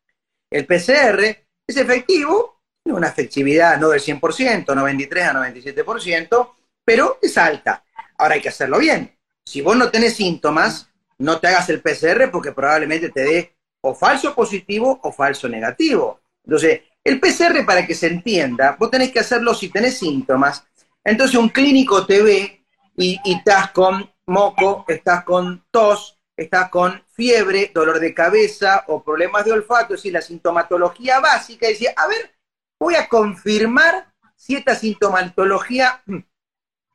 [0.48, 1.20] El PCR
[1.66, 6.50] es efectivo, tiene una efectividad no del 100%, 93 a 97%,
[6.84, 7.84] pero es alta.
[8.18, 9.16] Ahora hay que hacerlo bien.
[9.44, 13.94] Si vos no tenés síntomas, no te hagas el PCR porque probablemente te dé o
[13.94, 16.20] falso positivo o falso negativo.
[16.44, 20.64] Entonces, el PCR, para que se entienda, vos tenés que hacerlo si tenés síntomas.
[21.02, 22.64] Entonces, un clínico te ve
[22.96, 29.02] y, y estás con moco, estás con tos, estás con fiebre, dolor de cabeza o
[29.02, 32.34] problemas de olfato, es decir, la sintomatología básica, decir, a ver,
[32.78, 36.18] voy a confirmar si esta sintomatología mm,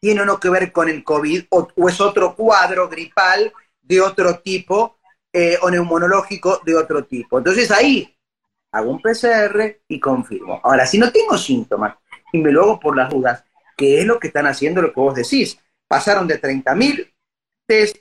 [0.02, 4.40] tiene o no que ver con el COVID o, es otro cuadro gripal de otro
[4.40, 5.00] tipo
[5.34, 7.38] eh, o neumonológico de otro tipo.
[7.38, 8.16] Entonces ahí
[8.72, 10.60] hago un PCR y confirmo.
[10.64, 11.98] Ahora, si no tengo síntomas
[12.32, 13.44] y me lo hago por las dudas,
[13.76, 15.60] ¿qué es lo que están haciendo lo que vos decís?
[15.88, 17.12] Pasaron de 30.000
[17.70, 17.98] test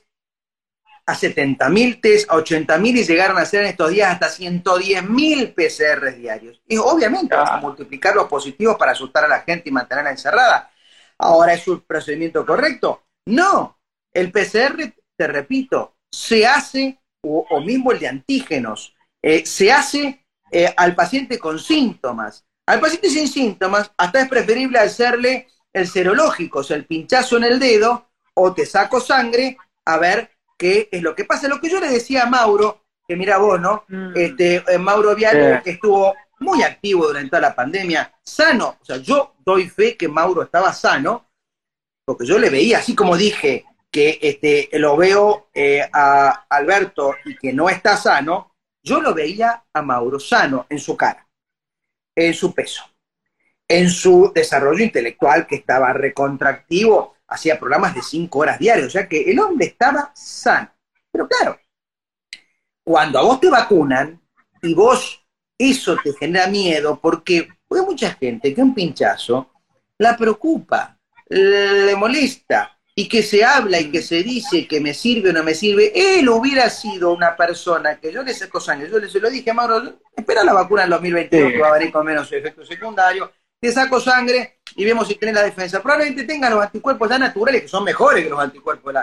[1.07, 6.15] a 70.000 test, a 80.000 y llegaron a ser en estos días hasta 110.000 PCR
[6.15, 6.61] diarios.
[6.67, 7.61] Y obviamente vamos a ah.
[7.61, 10.71] multiplicar los positivos para asustar a la gente y mantenerla encerrada.
[11.19, 13.05] Ahora, ¿es un procedimiento correcto?
[13.27, 13.79] No.
[14.13, 20.73] El PCR, te repito, se hace, o, mismo el de antígenos, eh, se hace eh,
[20.77, 22.45] al paciente con síntomas.
[22.67, 27.45] Al paciente sin síntomas, hasta es preferible hacerle el serológico, o sea, el pinchazo en
[27.45, 28.08] el dedo,
[28.41, 31.49] o te saco sangre a ver qué es lo que pasa.
[31.49, 33.85] Lo que yo le decía a Mauro, que mira vos, ¿no?
[33.89, 34.13] Mm.
[34.15, 38.79] Este, eh, Mauro Viale, que estuvo muy activo durante toda la pandemia, sano.
[38.81, 41.27] O sea, yo doy fe que Mauro estaba sano,
[42.05, 47.37] porque yo le veía, así como dije que este, lo veo eh, a Alberto y
[47.37, 51.27] que no está sano, yo lo veía a Mauro sano en su cara,
[52.15, 52.85] en su peso,
[53.67, 59.09] en su desarrollo intelectual que estaba recontractivo, hacía programas de cinco horas diarias, o sea
[59.09, 60.71] que el hombre estaba sano.
[61.11, 61.59] Pero claro,
[62.83, 64.21] cuando a vos te vacunan
[64.63, 65.25] y vos
[65.57, 69.53] eso te genera miedo, porque hay mucha gente que un pinchazo
[69.99, 75.31] la preocupa, le molesta, y que se habla y que se dice que me sirve
[75.31, 78.99] o no me sirve, él hubiera sido una persona que yo le saco años, yo
[78.99, 82.05] le se lo dije Mauro, espera la vacuna en 2022 que va a venir con
[82.05, 85.83] menos efectos secundarios, te saco sangre y vemos si tiene la defensa.
[85.83, 88.95] Probablemente tenga los anticuerpos ya naturales, que son mejores que los anticuerpos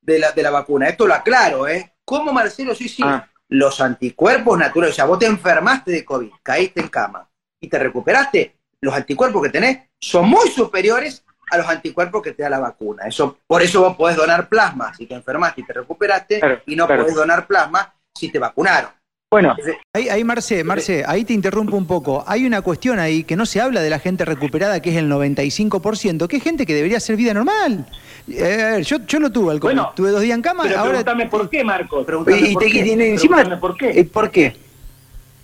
[0.00, 0.88] de la, de la, vacuna.
[0.88, 1.96] Esto lo aclaro, ¿eh?
[2.04, 2.72] ¿Cómo, Marcelo?
[2.72, 3.02] Sí, sí.
[3.04, 3.28] Ah.
[3.48, 7.28] Los anticuerpos naturales, o sea, vos te enfermaste de COVID, caíste en cama
[7.60, 12.44] y te recuperaste, los anticuerpos que tenés son muy superiores a los anticuerpos que te
[12.44, 13.04] da la vacuna.
[13.08, 16.86] Eso, por eso vos podés donar plasma si te enfermaste y te recuperaste, y no
[16.86, 18.90] podés donar plasma si te vacunaron.
[19.34, 19.56] Bueno,
[19.92, 22.22] ahí, ahí Marce, Marce, ahí te interrumpo un poco.
[22.24, 25.10] Hay una cuestión ahí que no se habla de la gente recuperada, que es el
[25.10, 27.84] 95%, que es gente que debería hacer vida normal.
[28.28, 30.62] Eh, yo, yo no tuve alcohol, tuve dos días en cama.
[30.62, 30.90] Pero ahora...
[30.90, 32.02] pregúntame por qué, Marco.
[32.02, 33.12] y, por, qué.
[33.12, 34.04] encima, por qué.
[34.04, 34.56] ¿Por qué?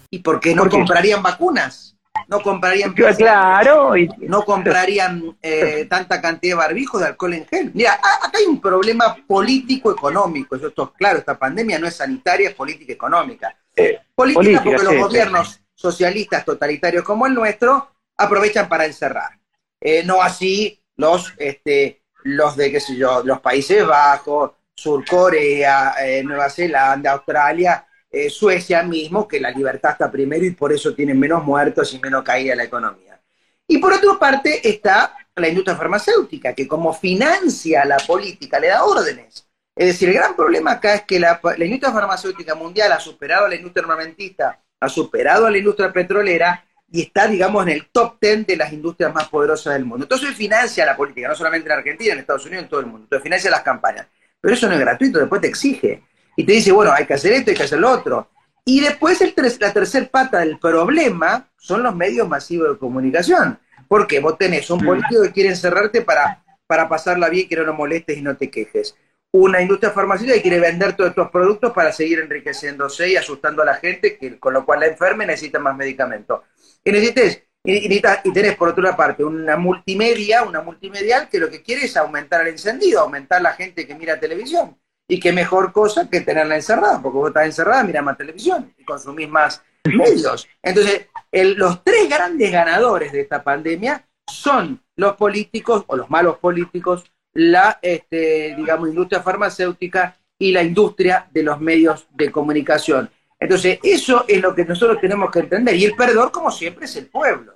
[0.09, 1.96] Y porque no comprarían vacunas.
[2.29, 2.92] No comprarían.
[2.92, 3.94] Claro.
[4.18, 7.72] No comprarían eh, tanta cantidad de barbijos de alcohol en gel.
[7.74, 10.55] Mira, acá hay un problema político-económico.
[10.55, 13.53] Esto claro, esta pandemia no es sanitaria, es política económica.
[13.76, 19.38] Eh, política, porque los gobiernos socialistas totalitarios como el nuestro aprovechan para encerrar.
[19.80, 25.94] Eh, no así los, este, los de, qué sé yo, los Países Bajos, Sur Corea,
[26.02, 27.87] eh, Nueva Zelanda, Australia,
[28.28, 32.24] Suecia mismo, que la libertad está primero y por eso tienen menos muertos y menos
[32.24, 33.20] caída la economía.
[33.68, 38.85] Y por otra parte está la industria farmacéutica, que como financia la política, le da
[38.85, 43.46] órdenes es decir, el gran problema acá es que la, industria farmacéutica mundial ha superado
[43.46, 47.87] a la industria armamentista, ha superado a la industria petrolera y está, digamos, en el
[47.90, 50.04] top ten de las industrias más poderosas del mundo.
[50.04, 53.04] Entonces financia la política, no solamente en Argentina, en Estados Unidos, en todo el mundo.
[53.04, 54.06] Entonces financia las campañas.
[54.40, 56.02] Pero eso no es gratuito, después te exige.
[56.37, 58.28] Y te dice, bueno, hay que hacer esto, hay que hacer lo otro.
[58.64, 59.20] Y después
[59.61, 63.59] la tercera pata del problema son los medios masivos de comunicación.
[63.87, 64.87] Porque vos tenés un mm.
[64.87, 68.50] político que quiere encerrarte para, para pasarla bien, que no lo molestes y no te
[68.50, 68.96] quejes
[69.32, 73.66] una industria farmacéutica que quiere vender todos estos productos para seguir enriqueciéndose y asustando a
[73.66, 76.40] la gente, que, con lo cual la enferme necesita más medicamentos.
[76.84, 78.00] Y necesites, y,
[78.32, 82.48] tenés por otra parte una multimedia, una multimedial que lo que quiere es aumentar el
[82.48, 84.76] encendido, aumentar la gente que mira televisión.
[85.08, 88.84] Y qué mejor cosa que tenerla encerrada, porque vos estás encerrada, mira más televisión y
[88.84, 90.48] consumís más medios.
[90.62, 97.10] Entonces, los tres grandes ganadores de esta pandemia son los políticos o los malos políticos
[97.40, 103.09] la, este, digamos, industria farmacéutica y la industria de los medios de comunicación.
[103.38, 105.74] Entonces, eso es lo que nosotros tenemos que entender.
[105.74, 107.55] Y el perdedor, como siempre, es el pueblo.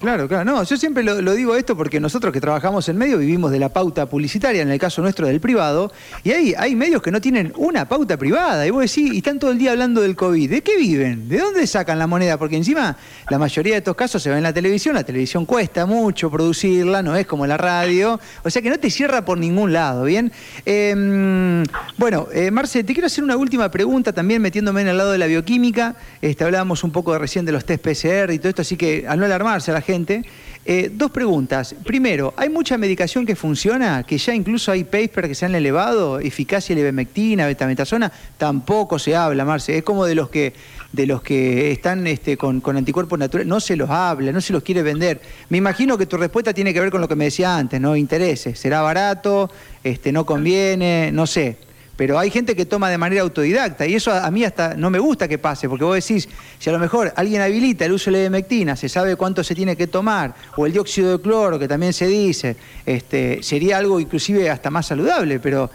[0.00, 0.44] Claro, claro.
[0.44, 3.68] No, yo siempre lo, digo esto porque nosotros que trabajamos en medio vivimos de la
[3.68, 7.52] pauta publicitaria, en el caso nuestro del privado, y hay, hay medios que no tienen
[7.56, 8.66] una pauta privada.
[8.66, 10.50] Y vos decís, y están todo el día hablando del COVID.
[10.50, 11.28] ¿De qué viven?
[11.28, 12.38] ¿De dónde sacan la moneda?
[12.38, 12.96] Porque encima
[13.30, 17.02] la mayoría de estos casos se ven en la televisión, la televisión cuesta mucho producirla,
[17.02, 18.20] no es como la radio.
[18.42, 20.32] O sea que no te cierra por ningún lado, ¿bien?
[20.66, 21.64] Em,
[21.96, 25.18] bueno, eh, Marce, te quiero hacer una última pregunta también metiéndome en el lado de
[25.18, 25.96] la bioquímica.
[26.20, 29.18] Este, hablábamos un poco recién de los test PCR y todo esto, así que al
[29.18, 30.24] no alarmarse la gente.
[30.66, 31.74] Eh, dos preguntas.
[31.84, 34.02] Primero, ¿hay mucha medicación que funciona?
[34.02, 39.14] Que ya incluso hay papers que se han elevado, eficacia de ivermectina, betametasona, tampoco se
[39.14, 39.76] habla, Marce.
[39.76, 40.54] Es como de los que
[40.92, 44.62] de los que están este, con, anticuerpos naturales, no se los habla, no se los
[44.62, 45.20] quiere vender.
[45.48, 47.96] Me imagino que tu respuesta tiene que ver con lo que me decía antes, ¿no?
[47.96, 48.58] Intereses.
[48.58, 49.50] ¿Será barato?
[49.82, 51.10] Este, ¿No conviene?
[51.12, 51.58] No sé
[51.96, 54.98] pero hay gente que toma de manera autodidacta y eso a, mí hasta no me
[54.98, 56.28] gusta que pase, porque vos decís,
[56.58, 59.54] si a lo mejor alguien habilita el uso de la ivermectina, se sabe cuánto se
[59.54, 64.00] tiene que tomar, o el dióxido de cloro, que también se dice, este, sería algo
[64.00, 65.70] inclusive hasta más saludable, pero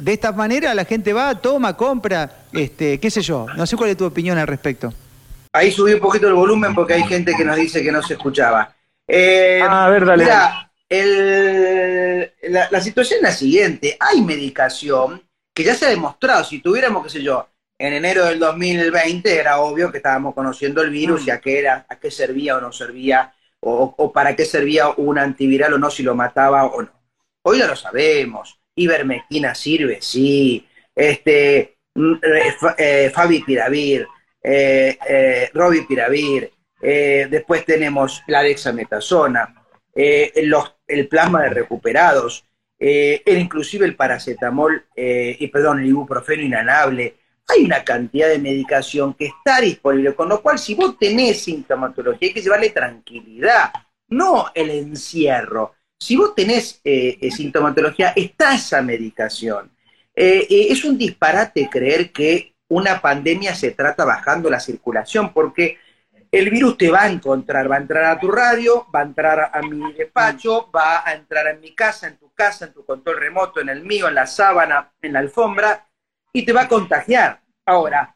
[0.00, 3.90] de esta manera la gente va, toma, compra, este, qué sé yo, no sé cuál
[3.90, 4.92] es tu opinión al respecto.
[5.52, 8.14] Ahí subí un poquito el volumen porque hay gente que nos dice que no se
[8.14, 8.74] escuchaba.
[9.06, 10.24] Eh, ah, a ver, dale.
[10.24, 10.70] Mira,
[12.48, 15.22] la, la situación es la siguiente, hay medicación
[15.58, 19.58] que ya se ha demostrado, si tuviéramos, qué sé yo, en enero del 2020 era
[19.58, 22.70] obvio que estábamos conociendo el virus y a qué, era, a qué servía o no
[22.70, 26.92] servía, o, para qué servía un antiviral o no, si lo mataba o no.
[27.42, 28.60] Hoy ya lo sabemos.
[28.76, 30.64] Ivermectina sirve, sí.
[30.94, 32.14] Este, mm,
[32.78, 34.06] eh, Fabi Piravir,
[34.40, 39.56] eh, eh, Robi Piravir, eh, después tenemos la dexametasona,
[40.44, 42.44] los, el plasma de recuperados,
[42.78, 47.16] eh, inclusive el paracetamol, eh, y perdón, el ibuprofeno inanable.
[47.48, 52.28] Hay una cantidad de medicación que está disponible, con lo cual si vos tenés sintomatología
[52.28, 53.72] hay que llevarle tranquilidad,
[54.08, 55.74] no el encierro.
[55.98, 59.72] Si vos tenés eh, eh, sintomatología, está esa medicación.
[60.14, 65.78] es un disparate creer que una pandemia se trata bajando la circulación, porque
[66.30, 69.50] el virus te va a encontrar, va a entrar a tu radio, va a entrar
[69.52, 73.18] a mi despacho, va a entrar en mi casa, en tu casa, en tu control
[73.18, 75.86] remoto, en el mío, en la sábana, en la alfombra,
[76.32, 77.40] y te va a contagiar.
[77.64, 78.14] Ahora,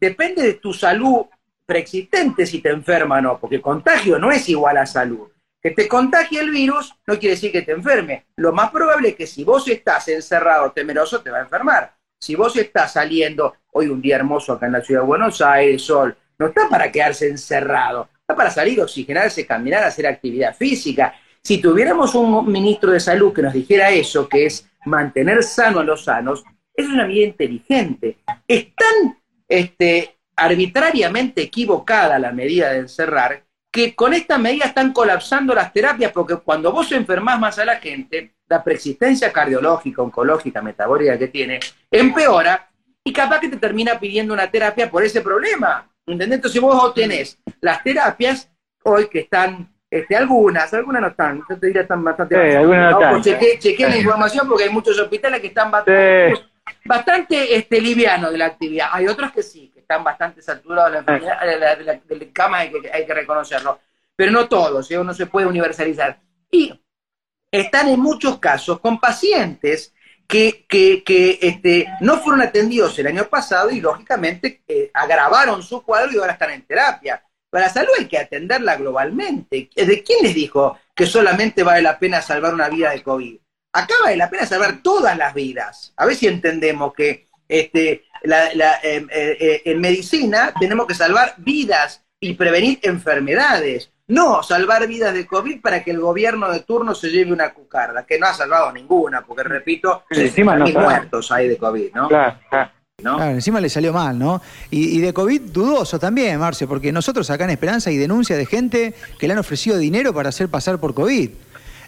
[0.00, 1.26] depende de tu salud
[1.64, 5.28] preexistente si te enferma o no, porque contagio no es igual a salud.
[5.60, 8.26] Que te contagie el virus no quiere decir que te enferme.
[8.34, 11.94] Lo más probable es que si vos estás encerrado, temeroso, te va a enfermar.
[12.18, 15.82] Si vos estás saliendo, hoy un día hermoso acá en la ciudad de Buenos Aires,
[15.82, 21.14] sol, no está para quedarse encerrado, está para salir, oxigenarse, caminar, hacer actividad física.
[21.42, 25.84] Si tuviéramos un ministro de salud que nos dijera eso, que es mantener sano a
[25.84, 28.18] los sanos, es una medida inteligente.
[28.46, 35.54] Es tan este, arbitrariamente equivocada la medida de encerrar que con esta medida están colapsando
[35.54, 41.18] las terapias, porque cuando vos enfermás más a la gente, la preexistencia cardiológica, oncológica, metabólica
[41.18, 41.58] que tiene,
[41.90, 42.70] empeora
[43.02, 45.88] y capaz que te termina pidiendo una terapia por ese problema.
[46.06, 46.36] ¿Entendés?
[46.36, 48.50] Entonces vos tenés las terapias
[48.84, 52.34] hoy que están, este, algunas, algunas no están, yo te diría están bastante...
[52.34, 53.58] Sí, algunas no, están.
[53.58, 56.34] Chequé, la información porque hay muchos hospitales que están bastante,
[56.84, 58.88] bastante este, livianos de la actividad.
[58.92, 62.32] Hay otros que sí, que están bastante saturados de la enfermedad, de la, de la,
[62.32, 63.78] cama, hay que, hay que reconocerlo.
[64.16, 64.96] Pero no todos, ¿sí?
[64.96, 66.18] uno se puede universalizar.
[66.50, 66.78] Y
[67.50, 69.94] están en muchos casos con pacientes
[70.26, 74.62] que, que, este, no fueron atendidos el año pasado y lógicamente
[74.94, 77.22] agravaron su cuadro y ahora están en terapia.
[77.52, 79.68] Para la salud hay que atenderla globalmente.
[79.76, 83.38] ¿De quién les dijo que solamente vale la pena salvar una vida de COVID?
[83.74, 85.92] Acá vale la pena salvar todas las vidas.
[85.96, 92.02] A ver si entendemos que este, em, eh, eh, en medicina tenemos que salvar vidas
[92.20, 93.92] y prevenir enfermedades.
[94.08, 98.04] No, salvar vidas de COVID para que el gobierno de turno se lleve una cucarda,
[98.04, 102.08] que no ha salvado ninguna, porque repito, encima no muertos hay de COVID, ¿no?
[102.08, 103.24] Claro, claro.
[103.30, 104.42] encima le salió mal, ¿no?
[104.70, 108.94] Y, de COVID dudoso también, Marce, porque nosotros acá en Esperanza hay denuncia de gente
[109.18, 111.30] que le han ofrecido dinero para hacer pasar por COVID.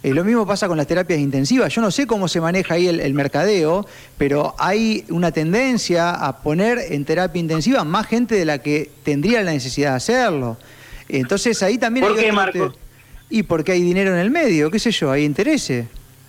[0.04, 1.74] Eh, lo mismo pasa con las terapias intensivas.
[1.74, 3.86] Yo no sé cómo se maneja ahí el, mercadeo,
[4.18, 9.42] pero hay una tendencia a poner en terapia intensiva más gente de la que tendría
[9.42, 10.58] la necesidad de hacerlo.
[11.08, 12.06] Entonces ahí también...
[12.06, 12.74] ¿Por qué, Marco?
[13.30, 15.86] Y porque hay dinero en el medio, qué sé yo, hay intereses.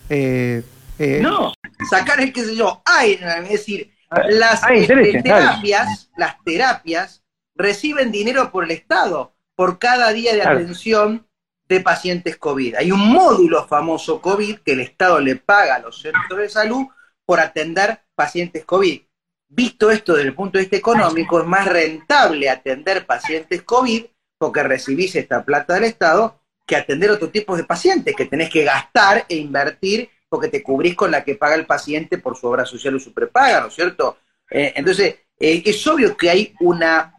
[0.09, 0.63] Eh,
[0.97, 1.53] eh, no,
[1.89, 3.91] sacar el qué sé yo, hay, es decir,
[4.29, 7.23] las este, terapias, las terapias
[7.55, 11.27] reciben dinero por el Estado por cada día de atención
[11.67, 12.75] de pacientes COVID.
[12.75, 16.85] Hay un módulo famoso COVID que el Estado le paga a los centros de salud
[17.25, 19.01] por atender pacientes COVID.
[19.47, 24.05] Visto esto desde el punto de vista económico, es más rentable atender pacientes COVID
[24.37, 28.63] porque recibís esta plata del Estado que atender otro tipo de pacientes que tenés que
[28.63, 32.65] gastar e invertir porque te cubrís con la que paga el paciente por su obra
[32.65, 34.17] social o su prepaga, ¿no es cierto?
[34.49, 37.13] Eh, entonces, eh, es obvio que hay una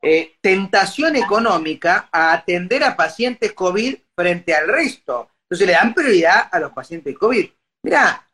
[0.00, 5.30] eh, tentación económica a atender a pacientes COVID frente al resto.
[5.44, 7.50] Entonces le dan prioridad a los pacientes COVID.
[7.82, 8.26] Mirá,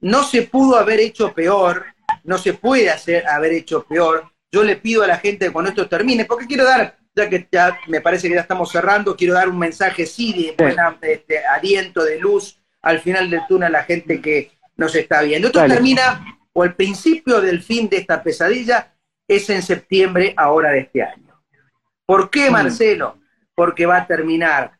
[0.00, 1.86] no se pudo haber hecho peor,
[2.24, 5.86] no se puede hacer, haber hecho peor yo le pido a la gente cuando esto
[5.86, 9.50] termine, porque quiero dar ya que ya me parece que ya estamos cerrando, quiero dar
[9.50, 13.84] un mensaje sí de buena este, aliento, de luz al final del túnel a la
[13.84, 15.48] gente que nos está viendo.
[15.48, 18.94] Esto termina, o el principio del fin de esta pesadilla
[19.28, 21.42] es en septiembre ahora de este año.
[22.06, 23.18] ¿Por qué, Marcelo?
[23.54, 24.78] Porque va a terminar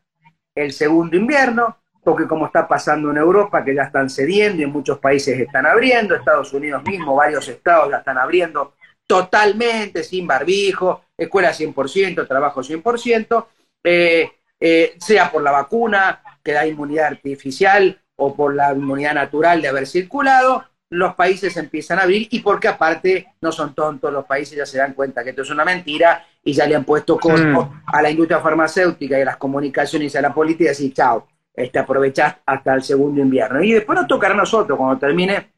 [0.55, 4.71] el segundo invierno, porque como está pasando en Europa, que ya están cediendo y en
[4.71, 8.73] muchos países están abriendo, Estados Unidos mismo, varios estados ya están abriendo
[9.07, 13.47] totalmente, sin barbijo, escuela 100%, trabajo 100%,
[13.83, 19.61] eh, eh, sea por la vacuna que da inmunidad artificial o por la inmunidad natural
[19.61, 24.25] de haber circulado, los países empiezan a abrir y porque aparte no son tontos, los
[24.25, 27.17] países ya se dan cuenta que esto es una mentira y ya le han puesto
[27.17, 27.83] costo mm.
[27.87, 31.27] a la industria farmacéutica y a las comunicaciones y a la política y decir, chao,
[31.53, 33.61] este, aprovechás hasta el segundo invierno.
[33.61, 35.51] Y después nos tocará a nosotros, cuando termine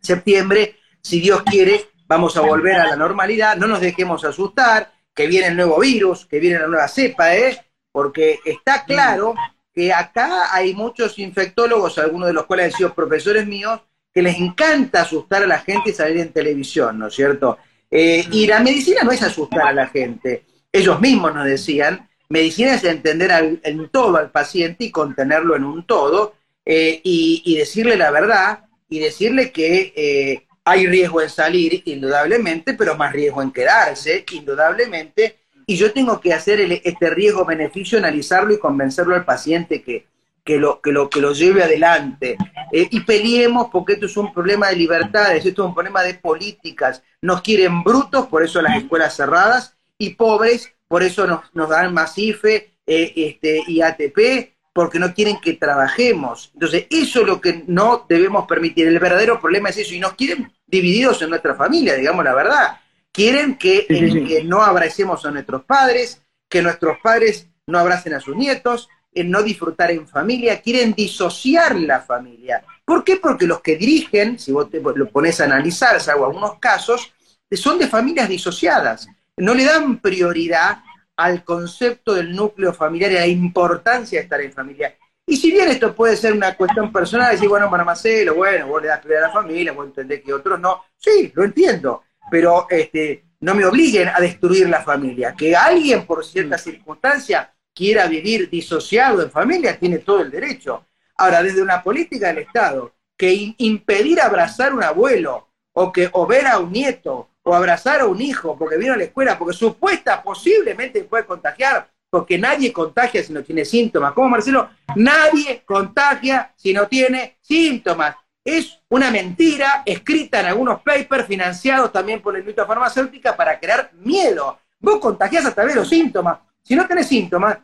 [0.00, 5.28] septiembre, si Dios quiere, vamos a volver a la normalidad, no nos dejemos asustar, que
[5.28, 7.56] viene el nuevo virus, que viene la nueva cepa, ¿eh?
[7.92, 9.32] porque está claro
[9.72, 13.80] que acá hay muchos infectólogos, algunos de los cuales han sido profesores míos,
[14.12, 17.58] que les encanta asustar a la gente y salir en televisión, ¿no es cierto?
[17.88, 20.44] Eh, y la medicina no es asustar a la gente.
[20.72, 25.86] Ellos mismos nos decían, medicina es entender en todo al paciente y contenerlo en un
[25.86, 26.34] todo,
[26.66, 32.96] eh, y, decirle la verdad, y decirle que eh, hay riesgo en salir, indudablemente, pero
[32.96, 35.38] más riesgo en quedarse, indudablemente.
[35.66, 40.06] Y yo tengo que hacer este riesgo-beneficio, analizarlo y convencerlo al paciente que,
[40.44, 42.36] que, lo, que, lo, que lo lleve adelante.
[42.72, 46.14] Eh, y peleemos porque esto es un problema de libertades, esto es un problema de
[46.14, 47.02] políticas.
[47.22, 51.92] Nos quieren brutos, por eso las escuelas cerradas, y pobres, por eso nos, nos dan
[51.92, 56.50] más IFE eh, este, y ATP, porque no quieren que trabajemos.
[56.54, 58.86] Entonces, eso es lo que no debemos permitir.
[58.86, 59.94] El verdadero problema es eso.
[59.94, 62.80] Y nos quieren divididos en nuestra familia, digamos la verdad.
[63.12, 68.36] Quieren que, que no abracemos a nuestros padres, que nuestros padres no abracen a sus
[68.36, 72.62] nietos, en no disfrutar en familia, quieren disociar la familia.
[72.84, 73.16] ¿Por qué?
[73.16, 77.12] Porque los que dirigen, si vos te lo pones a analizar, salvo algunos casos,
[77.50, 79.08] son de familias disociadas.
[79.36, 80.82] No le dan prioridad
[81.20, 84.96] al concepto del núcleo familiar y a la importancia de estar en familia.
[85.26, 88.82] Y si bien esto puede ser una cuestión personal, decir, bueno, para Marcelo, bueno, vos
[88.82, 92.66] le das prioridad a la familia, vos entendés que otros no, sí, lo entiendo, pero
[92.68, 95.34] este, no me obliguen a destruir la familia.
[95.36, 100.86] Que alguien, por cierta circunstancia, quiera vivir disociado en familia, tiene todo el derecho.
[101.16, 106.26] Ahora, desde una política del Estado, que impedir abrazar a un abuelo, o, que, o
[106.26, 109.56] ver a un nieto, o abrazar a un hijo porque vino a la escuela, porque
[109.56, 114.12] supuesta posiblemente puede contagiar, porque nadie contagia si no tiene síntomas.
[114.12, 114.70] ¿Cómo, Marcelo?
[114.96, 118.16] Nadie contagia si no tiene síntomas.
[118.44, 123.92] Es una mentira escrita en algunos papers financiados también por la industria farmacéutica para crear
[123.94, 124.58] miedo.
[124.78, 126.38] Vos contagiás a través de los síntomas.
[126.62, 127.58] Si no tenés síntomas,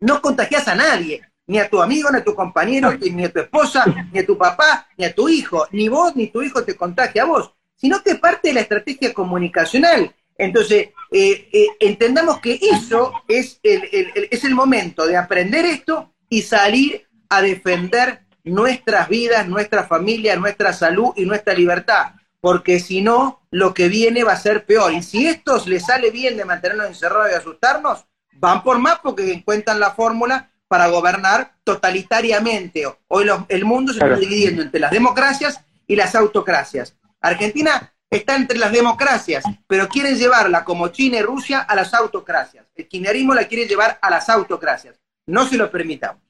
[0.00, 3.40] no contagias a nadie, ni a tu amigo, ni a tu compañero, ni a tu
[3.40, 6.76] esposa, ni a tu papá, ni a tu hijo, ni vos ni tu hijo te
[6.76, 10.14] contagia a vos, sino que parte de la estrategia comunicacional.
[10.38, 16.42] Entonces, eh, eh, entendamos que eso es el, es el momento de aprender esto y
[16.42, 23.42] salir a defender nuestras vidas, nuestra familia, nuestra salud y nuestra libertad, porque si no,
[23.50, 24.92] lo que viene va a ser peor.
[24.92, 29.32] Y si esto les sale bien de mantenernos encerrados y asustarnos, van por más porque
[29.32, 32.84] encuentran la fórmula para gobernar totalitariamente.
[33.08, 36.96] Hoy el mundo se está dividiendo entre las democracias y las autocracias.
[37.28, 42.66] Argentina está entre las democracias, pero quieren llevarla como China y Rusia a las autocracias.
[42.74, 44.96] El kirchnerismo la quiere llevar a las autocracias.
[45.26, 46.22] No se lo permitamos.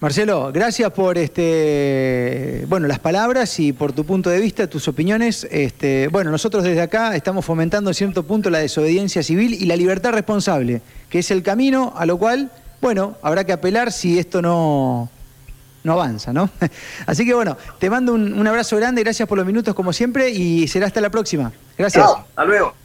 [0.00, 5.46] Marcelo, gracias por este, bueno, las palabras y por tu punto de vista, tus opiniones.
[5.48, 9.76] Este, bueno, nosotros desde acá estamos fomentando en cierto punto la desobediencia civil y la
[9.76, 12.50] libertad responsable, que es el camino a lo cual,
[12.80, 15.08] bueno, habrá que apelar si esto no,
[15.84, 16.50] no avanza, ¿no?
[17.06, 20.30] Así que bueno, te mando un, un abrazo grande, gracias por los minutos como siempre
[20.30, 21.52] y será hasta la próxima.
[21.76, 22.04] Gracias.
[22.04, 22.81] hasta luego.